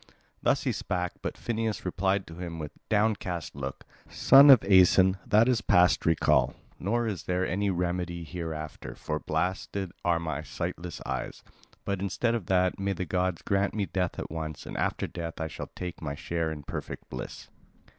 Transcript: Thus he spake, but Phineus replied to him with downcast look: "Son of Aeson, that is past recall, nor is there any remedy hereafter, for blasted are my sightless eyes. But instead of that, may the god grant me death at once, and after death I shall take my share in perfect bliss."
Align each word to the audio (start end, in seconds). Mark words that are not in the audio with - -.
Thus 0.41 0.63
he 0.63 0.71
spake, 0.71 1.11
but 1.21 1.37
Phineus 1.37 1.85
replied 1.85 2.25
to 2.25 2.33
him 2.33 2.57
with 2.57 2.71
downcast 2.89 3.55
look: 3.55 3.83
"Son 4.09 4.49
of 4.49 4.63
Aeson, 4.63 5.17
that 5.27 5.47
is 5.47 5.61
past 5.61 6.07
recall, 6.07 6.55
nor 6.79 7.05
is 7.05 7.25
there 7.25 7.45
any 7.45 7.69
remedy 7.69 8.23
hereafter, 8.23 8.95
for 8.95 9.19
blasted 9.19 9.91
are 10.03 10.19
my 10.19 10.41
sightless 10.41 11.01
eyes. 11.05 11.43
But 11.85 11.99
instead 12.01 12.33
of 12.33 12.47
that, 12.47 12.79
may 12.79 12.93
the 12.93 13.05
god 13.05 13.45
grant 13.45 13.75
me 13.75 13.85
death 13.85 14.17
at 14.17 14.31
once, 14.31 14.65
and 14.65 14.75
after 14.75 15.05
death 15.05 15.39
I 15.39 15.47
shall 15.47 15.69
take 15.75 16.01
my 16.01 16.15
share 16.15 16.51
in 16.51 16.63
perfect 16.63 17.07
bliss." 17.11 17.49